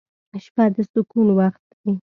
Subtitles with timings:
[0.43, 1.93] •شپه د سکون وخت دی.